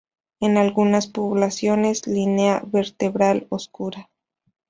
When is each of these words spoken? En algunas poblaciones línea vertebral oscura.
En 0.39 0.57
algunas 0.57 1.05
poblaciones 1.05 2.07
línea 2.07 2.63
vertebral 2.65 3.45
oscura. 3.49 4.09